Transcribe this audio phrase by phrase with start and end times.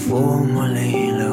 [0.00, 1.29] 抚摸累了。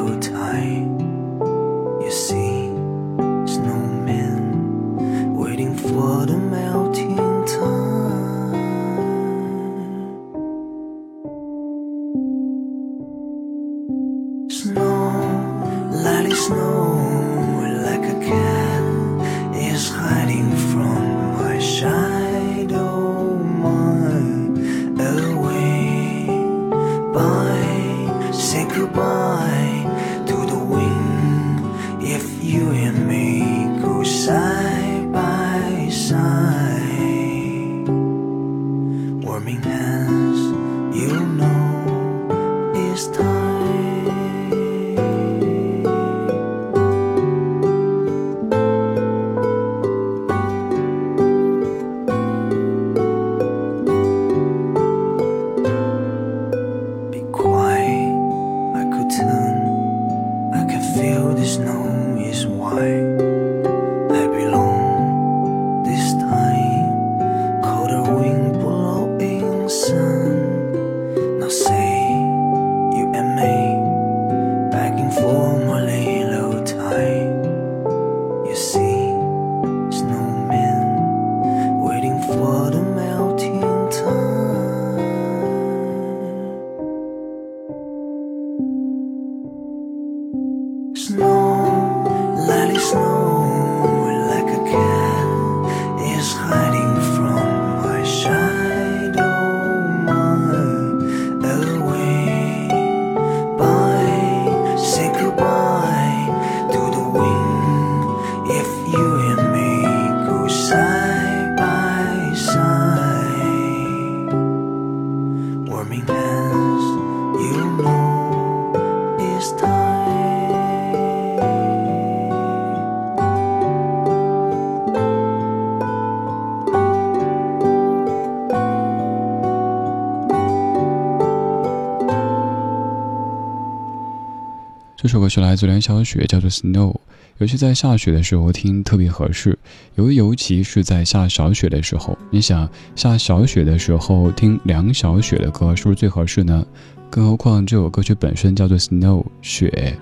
[135.00, 136.92] 这首歌是来自梁小雪，叫做《Snow》，
[137.38, 139.56] 尤其在下雪的时候听特别合适。
[139.94, 146.66] 尤尤其是在下小雪的时候，你想下小雪的时候听梁小雪的歌，是不是最合适呢？
[147.08, 149.96] 更何况这首歌曲本身叫做《Snow》雪。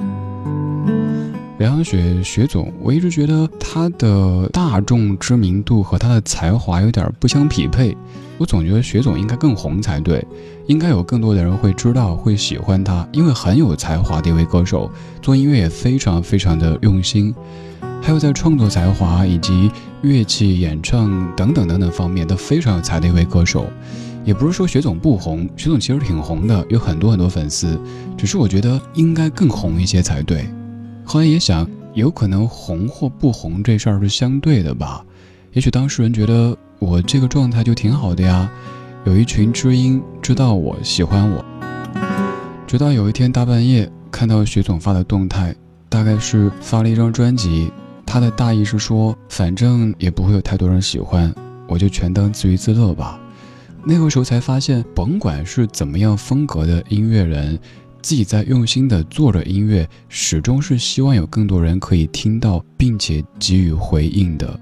[1.58, 7.96] 梁小雪，雪总，我一直觉得她的大众知名度和她的才华有点不相匹配。
[8.36, 10.22] 我总觉得雪总应该更红才对，
[10.66, 14.90] 应该有更多的人会知道、会喜欢他，因为很有才华的一位歌手，
[15.22, 17.34] 做音乐也非常非常的用心，
[18.02, 19.70] 还有在创作才华以及
[20.02, 23.66] 乐器演唱等等等等方面都非常有才的一位歌手。
[24.26, 27.80] 也不是说雪总不红，雪总其实挺红的，有很多很多粉丝，
[28.18, 30.46] 只是我觉得应该更红一些才对。
[31.06, 35.02] 后来也想，有可能红或不红这事儿是相对的吧，
[35.52, 36.54] 也许当事人觉得。
[36.78, 38.52] 我这个状态就挺好的呀，
[39.06, 41.42] 有一群知音知道我喜欢我。
[42.66, 45.56] 直到有一天大半夜看到徐总发的动态，
[45.88, 47.72] 大概是发了一张专辑，
[48.04, 51.34] 他的大意是说，反正也不会有太多人喜欢，
[51.66, 53.18] 我就全当自娱自乐吧。
[53.82, 57.58] 那个时候才发现，甭管是怎么样风格的音乐人，
[58.06, 64.60] 自己在用心的做着音乐，始终是希望有更多人可以听到，并且给予回应的。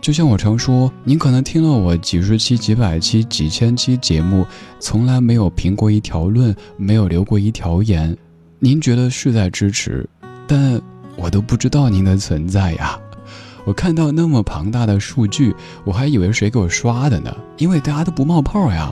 [0.00, 4.46] 就像我常说，您可能听了我几十期、几百期、几千期节目，
[4.78, 8.16] 从来没有评过一条论，没有留过一条言，
[8.58, 10.08] 您觉得是在支持，
[10.46, 10.80] 但
[11.16, 12.98] 我都不知道您的存在呀。
[13.66, 15.54] 我看到那么庞大的数据，
[15.84, 18.90] 我还以为谁给我刷的呢，因为大家都不冒泡呀。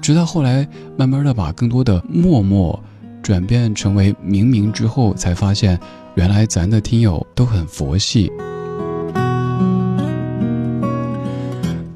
[0.00, 2.80] 直到后来，慢慢的把更多的默默
[3.28, 5.78] 转变成为明明之后，才发现，
[6.14, 8.32] 原来咱的听友都很佛系。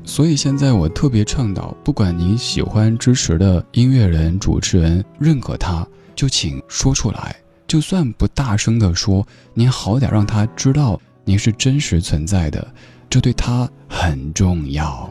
[0.04, 7.34] 所以现在我特别倡导，不管你喜欢支持的音乐人、主持人，认可他，就请说出来，
[7.66, 12.74] 就算不大声的说，您好歹让他知道您是真实存在的，
[13.08, 15.10] 这对他很重要。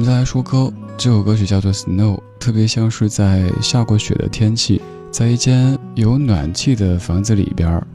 [0.00, 4.80] 我们再来说歌，这首歌曲叫做《Snow》，特别像是在下过雪的天气，
[5.10, 7.86] 在一间有暖气的房子里边，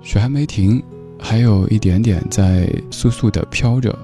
[0.00, 0.82] 雪还没停。
[1.20, 3.94] 还有一点点在簌簌地飘着，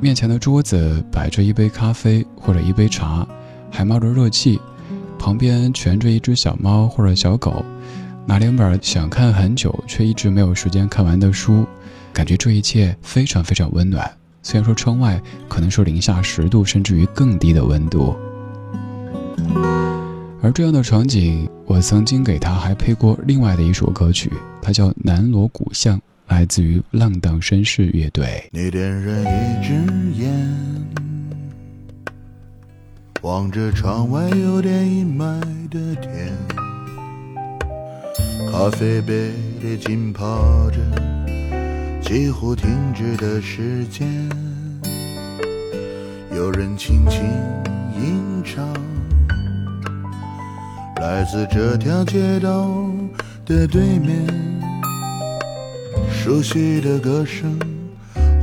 [0.00, 3.24] 面前的桌子摆着一杯咖啡或者一杯茶，
[3.70, 4.60] 还冒着热气，
[5.20, 7.64] 旁边蜷着一只小猫或者小狗，
[8.26, 11.64] 拿两本想看很久却一直没有时间看完的书，
[12.12, 14.10] 感觉这一切非常非常温暖。
[14.48, 18.16] 虽然说窗外可能是零下十度甚至于更低的温度，
[20.40, 25.98] 而这样的场景，我曾经给他还配过另外的一首歌曲，它叫《南锣鼓巷》，
[26.28, 28.42] 来自于浪荡绅士乐队。
[28.50, 29.74] 你点燃一支
[30.22, 30.56] 烟。
[33.20, 36.32] 望着窗外有点阴霾的天，
[38.50, 39.30] 咖啡杯
[39.60, 40.78] 里浸泡着
[42.00, 44.08] 几乎停止的时间，
[46.34, 47.22] 有人轻轻
[47.94, 48.64] 吟唱，
[50.96, 52.70] 来自这条街道
[53.44, 54.26] 的对面，
[56.10, 57.58] 熟悉的歌声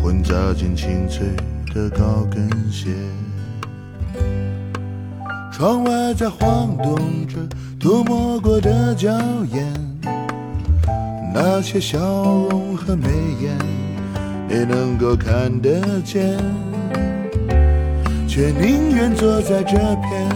[0.01, 1.25] 混杂进清脆
[1.73, 2.89] 的高跟鞋。
[5.51, 6.95] 窗外在晃动
[7.27, 7.37] 着
[7.79, 9.09] 涂抹过的娇
[9.51, 9.73] 艳，
[11.37, 13.09] 那些笑容和眉
[13.41, 13.57] 眼，
[14.49, 16.39] 也能够看得见，
[18.25, 20.29] 却宁愿坐在这片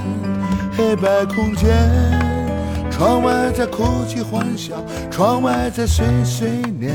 [0.76, 1.70] 黑白空间。
[2.92, 4.76] 窗外在哭泣欢笑，
[5.10, 6.94] 窗外在碎碎念，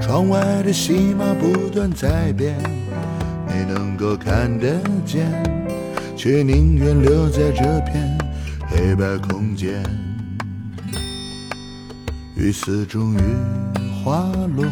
[0.00, 2.56] 窗外的戏码不断在变，
[3.48, 5.26] 你能够看得见。
[6.16, 8.16] 却宁愿留在这片
[8.66, 10.05] 黑白空间。
[12.36, 13.18] 雨丝终于
[14.04, 14.66] 滑落，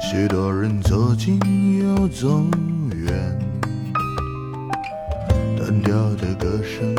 [0.00, 1.36] 许多人走近
[1.80, 2.46] 又走
[2.94, 3.38] 远，
[5.58, 6.94] 单调的歌声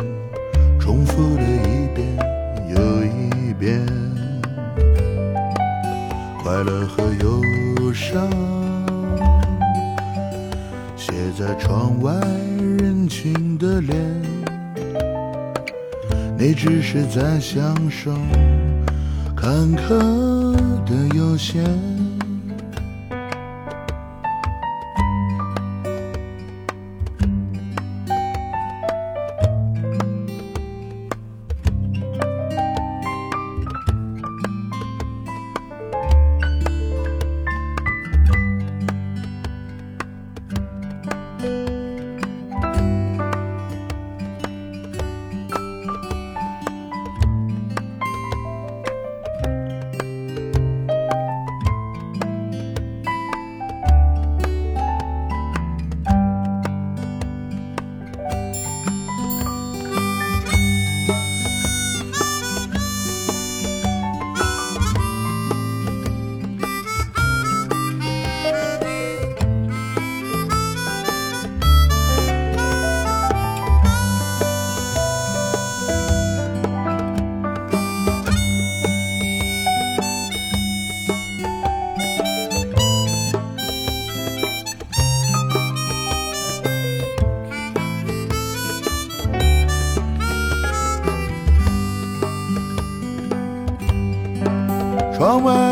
[0.78, 2.06] 重复了一遍
[2.68, 3.82] 又一遍，
[6.42, 7.42] 快乐和忧
[7.94, 8.28] 伤
[10.96, 11.14] 写。
[11.38, 12.12] 在窗外
[12.78, 13.96] 人群的脸，
[16.42, 18.10] 你只是在享受
[19.36, 20.56] 坎坷
[20.86, 21.99] 的悠闲。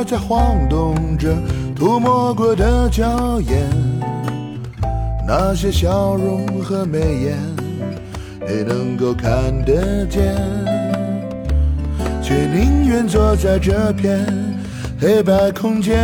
[0.08, 1.36] 在晃动着
[1.76, 3.68] 涂抹过的娇艳，
[5.26, 7.36] 那些笑容和眉眼，
[8.48, 10.34] 你能够看得见，
[12.22, 14.26] 却宁愿坐在这片
[14.98, 15.94] 黑白空间。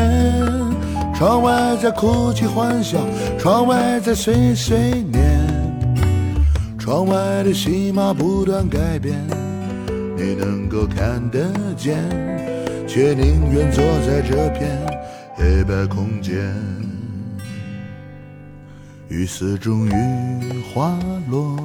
[1.14, 2.98] 窗外在哭泣欢笑，
[3.38, 5.40] 窗外在碎碎念，
[6.78, 9.16] 窗外的戏码不断改变，
[10.14, 11.40] 你能够看得
[11.74, 12.53] 见。
[12.94, 14.70] 却宁愿坐在这片
[15.34, 16.54] 黑白空间，
[19.08, 20.96] 雨丝终于滑
[21.28, 21.58] 落，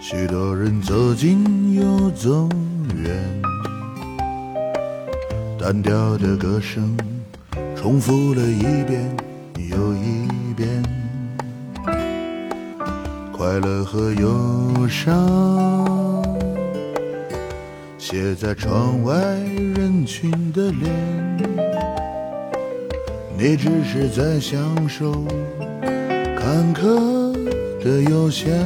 [0.00, 2.48] 许多人走近又走
[2.96, 3.14] 远，
[5.56, 6.96] 单调的歌声
[7.76, 9.16] 重复了一遍
[9.70, 10.26] 又一
[10.56, 10.82] 遍，
[13.32, 16.05] 快乐和忧伤。
[18.08, 19.16] 写在窗外
[19.74, 21.36] 人群的脸，
[23.36, 25.24] 你只是在享受
[26.38, 27.32] 坎坷
[27.82, 28.64] 的悠闲，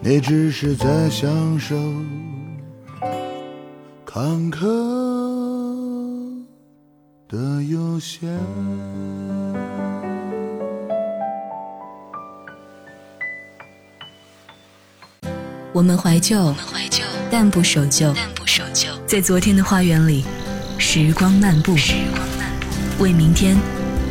[0.00, 1.76] 你只是在享受
[4.04, 4.66] 坎坷
[7.28, 8.28] 的悠闲。
[15.72, 16.52] 我们怀旧，
[17.30, 18.12] 但不守旧。
[19.06, 20.24] 在昨天的花园里，
[20.78, 21.76] 时光漫步，
[22.98, 23.56] 为明天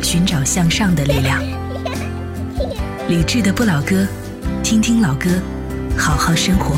[0.02, 1.42] 寻找向上的力量。
[3.08, 4.06] 理智的不老歌，
[4.62, 5.28] 听听老歌，
[5.98, 6.76] 好好生活。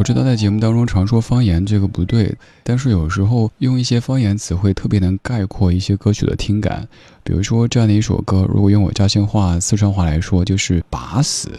[0.00, 6.88] 我知道在节目当中常说方言这个不对，但是有时候用一些方言词汇特别能概括一些歌曲的听感。
[7.22, 11.50] 比如说这样的一首歌，如果用我家乡话四川话来说，就是“把死”。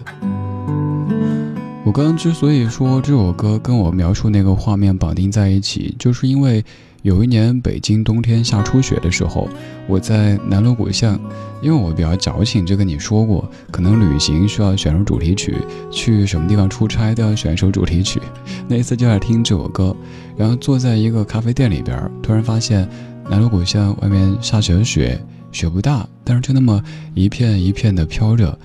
[1.85, 6.65] 我刚刚之所以说这首歌跟我描述那个画面绑定在一起，就是因为。
[7.03, 9.49] 有一年北京冬天下初雪的时候，
[9.87, 11.19] 我在南锣鼓巷，
[11.59, 15.57] 因为我比较矫情，就跟你说过，可能旅行需要选首主题曲，
[15.89, 18.21] 去什么地方出差都要选一首主题曲。
[18.69, 19.95] 那一次就在听这首歌，
[20.37, 22.87] 然后坐在一个咖啡店里边，突然发现
[23.27, 25.19] 南锣鼓巷外面下起了雪，
[25.51, 26.83] 雪不大，但是就那么
[27.15, 28.55] 一片一片的飘着，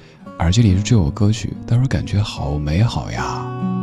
[0.40, 3.75] 耳机里是这首歌曲，当时感觉好美好呀。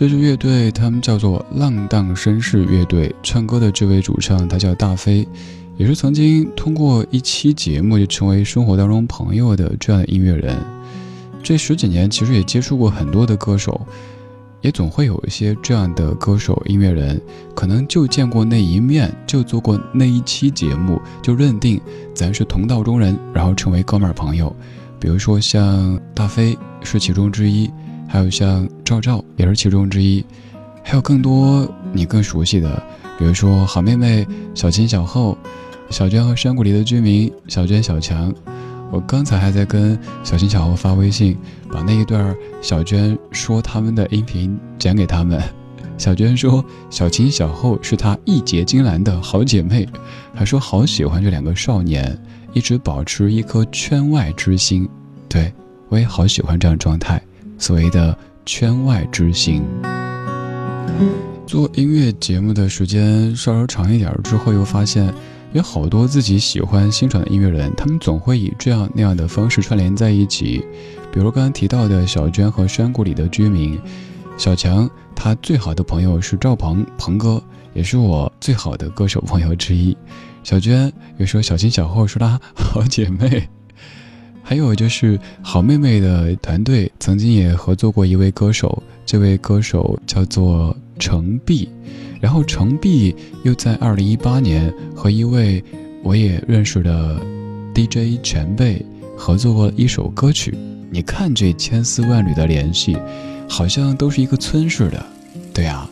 [0.00, 3.14] 这支乐队，他们叫做浪荡绅士乐队。
[3.22, 5.28] 唱歌的这位主唱，他叫大飞，
[5.76, 10.56] 也是曾经通过一期节目就成为生活当中朋友的这样的音乐人。
[11.42, 13.78] 这十几年，其实也接触过很多的歌手，
[14.62, 17.20] 也总会有一些这样的歌手、音乐人，
[17.54, 21.78] 可能就见过那一面，就做过那一期节目，就认定
[22.14, 24.56] 咱是同道中人，然后成为哥们儿朋友。
[24.98, 27.70] 比如说像大飞是其中之一。
[28.12, 30.24] 还有像赵赵也是其中之一，
[30.82, 32.82] 还有更多你更熟悉的，
[33.16, 35.38] 比如说好妹妹小秦、小厚、
[35.90, 38.34] 小娟和山谷里的居民小娟、小强。
[38.90, 41.36] 我刚才还在跟小秦、小厚发微信，
[41.72, 45.40] 把那一段小娟说他们的音频讲给他们。
[45.96, 49.88] 小娟说小秦、小厚是她义结金兰的好姐妹，
[50.34, 52.20] 还说好喜欢这两个少年，
[52.52, 54.88] 一直保持一颗圈外之心。
[55.28, 55.52] 对
[55.88, 57.22] 我也好喜欢这样状态。
[57.60, 59.62] 所谓的圈外之星，
[61.46, 65.12] 做音乐节目的时间稍稍长一点之后，又发现
[65.52, 70.64] 有好多自己喜欢欣赏的音乐人，他们总会以这样那样的方式串联在一起。
[71.12, 73.78] 比如刚刚提到的小娟和山谷里的居民，
[74.38, 77.42] 小强他最好的朋友是赵鹏，鹏哥
[77.74, 79.94] 也是我最好的歌手朋友之一。
[80.42, 83.50] 小娟又说小金小后是她好姐妹。
[84.50, 91.68] 还有就是好妹妹的团队曾经也合作过一位歌手，这位歌手叫做程璧，
[92.20, 93.14] 然后程璧
[93.44, 95.62] 又在二零一八年和一位
[96.02, 97.24] 我也认识的
[97.72, 98.84] DJ 前辈
[99.16, 100.52] 合作过一首歌曲。
[100.90, 102.96] 你看这千丝万缕的联系，
[103.48, 105.06] 好像都是一个村似的。
[105.54, 105.88] 对啊，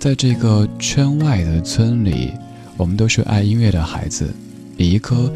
[0.00, 2.32] 在这个圈外的村里，
[2.76, 4.28] 我们都是爱音乐的孩子，
[4.76, 5.32] 以一颗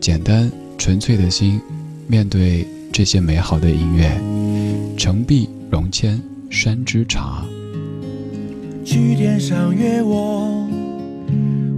[0.00, 1.60] 简单纯粹的心。
[2.08, 4.10] 面对这些美好的音乐，
[4.96, 7.44] 程璧、荣谦、山之茶。
[8.84, 10.66] 去天上约我，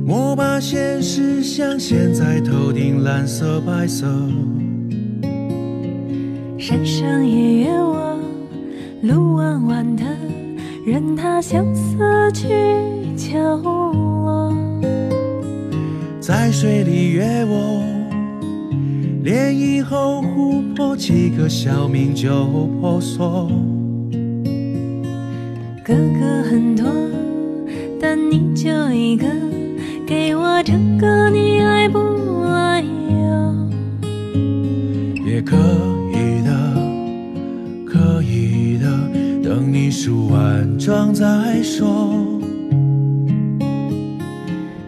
[0.06, 4.06] 莫把现实镶嵌在头顶蓝色白色。
[6.58, 8.18] 山上也约我，
[9.00, 10.04] 路弯弯的，
[10.84, 11.96] 任它相思
[12.34, 12.48] 去
[13.16, 14.54] 角落。
[16.20, 17.97] 在水里约我。
[19.28, 22.46] 涟漪后，湖泊几个小名就
[22.80, 23.46] 婆娑。
[25.84, 26.86] 哥哥很多，
[28.00, 29.26] 但你就一个，
[30.06, 31.98] 给我这个你爱不
[32.46, 33.68] 爱哟？
[35.26, 35.56] 也可
[36.14, 36.50] 以的，
[37.84, 38.88] 可以的，
[39.44, 42.40] 等你梳完妆再说。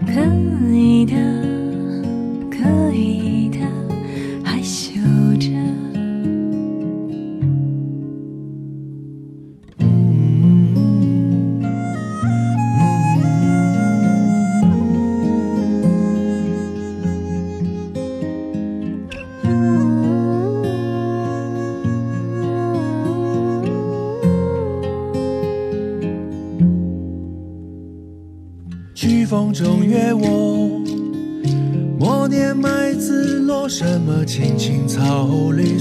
[0.06, 0.14] 可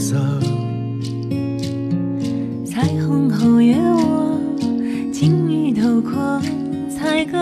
[0.09, 0.17] 色。
[2.65, 4.39] 彩虹后约我，
[5.13, 6.41] 金鱼头阔，
[6.89, 7.37] 采个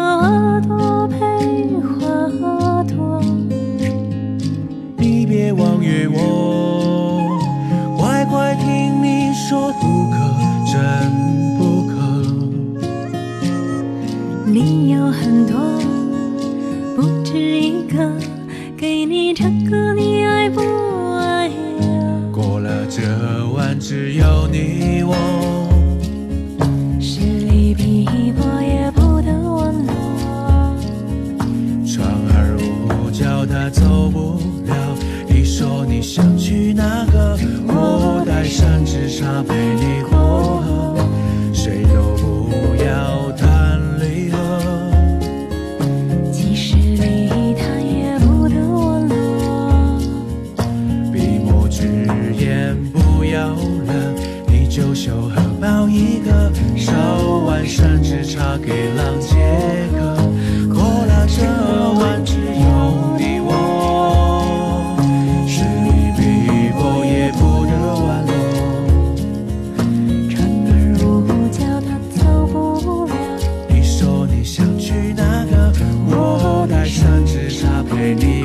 [77.98, 78.37] venire.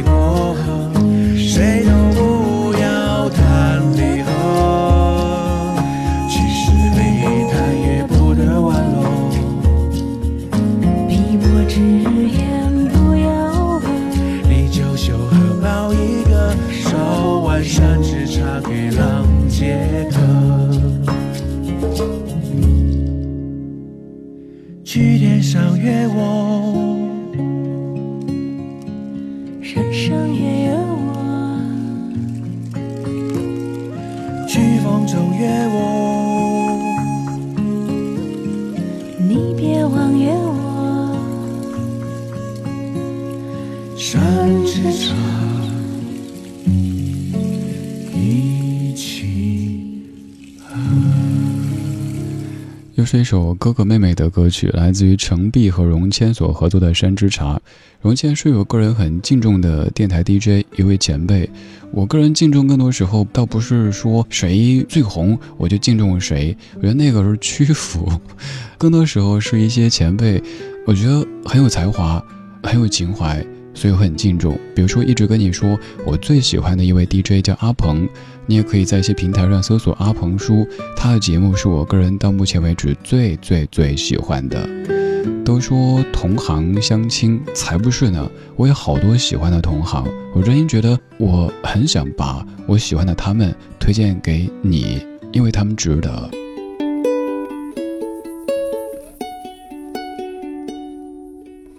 [43.96, 45.14] 山之茶
[48.14, 50.02] 一起
[50.58, 50.74] 喝。
[52.94, 57.54] 又是一首哥哥妹妹的歌曲，来自于程璧和荣谦所合作的《山之茶》。
[58.00, 61.48] 荣谦是我个人很敬重的电台 DJ，一位前辈。
[61.92, 68.10] 我个人敬重更多时候倒不是说谁最红我就敬重谁，我觉得那个是屈服。
[68.78, 70.42] 更多时候是一些前辈，
[70.86, 72.24] 我觉得很有才华，
[72.62, 74.58] 很有情怀，所以我很敬重。
[74.74, 78.08] 比如说，一直跟你说我最喜欢的一位 DJ 叫阿鹏，
[78.46, 84.68] 你也可以在一些平台上搜索阿鹏叔，他的节目是我个人到目前为止最最最喜欢的。
[85.44, 88.28] 都说同行相亲，才不是呢！
[88.56, 90.04] 我有好多喜欢的同行，
[90.34, 96.30] 我真心觉得我很想把我喜欢的他们推荐给你，因为他们值得。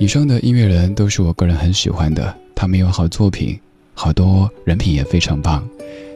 [0.03, 3.57] 以上的音乐人都是我个人很喜欢的，他们有好作品，
[3.93, 5.65] 好多人品也非常棒。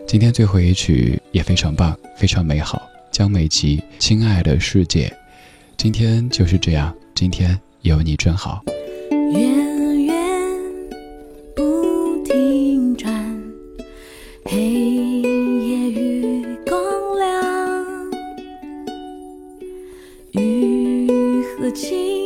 [0.05, 2.81] 今天最后一曲也非常棒，非常美好。
[3.13, 5.07] 江美琪《亲爱的世界》，
[5.77, 8.61] 今天就是这样，今天有你真好。
[9.09, 10.13] 源源
[11.55, 13.41] 不停转，
[14.43, 16.77] 黑夜与光
[17.17, 18.11] 亮，
[20.33, 22.16] 雨和晴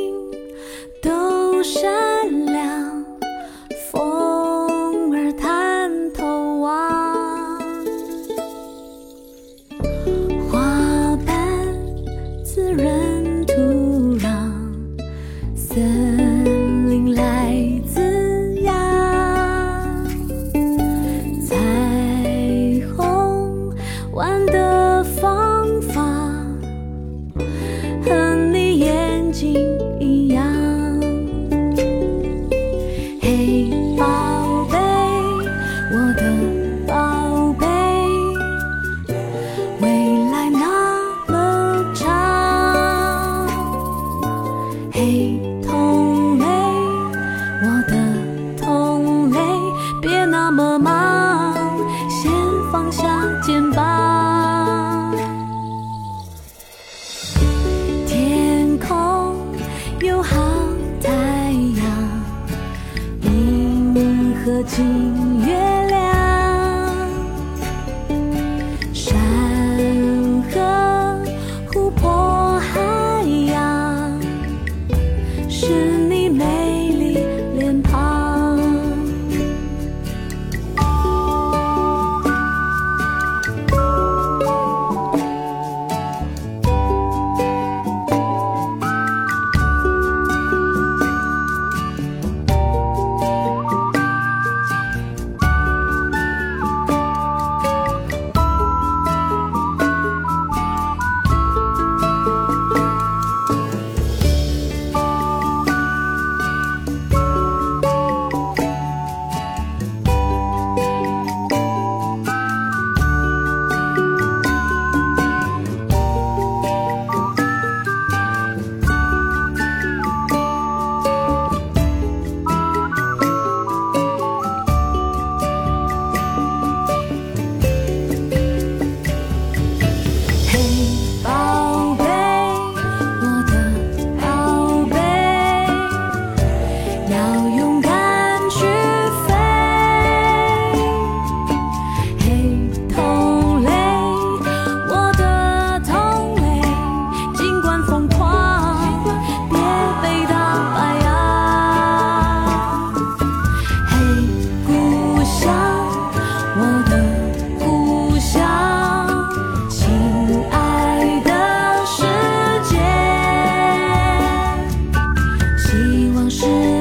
[166.42, 166.81] 希